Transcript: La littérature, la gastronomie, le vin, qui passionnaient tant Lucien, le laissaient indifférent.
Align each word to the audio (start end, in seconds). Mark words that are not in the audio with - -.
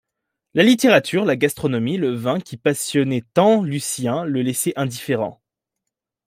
La 0.55 0.63
littérature, 0.63 1.25
la 1.25 1.35
gastronomie, 1.35 1.97
le 1.97 2.11
vin, 2.11 2.39
qui 2.39 2.57
passionnaient 2.57 3.23
tant 3.35 3.61
Lucien, 3.61 4.25
le 4.25 4.41
laissaient 4.41 4.73
indifférent. 4.75 5.43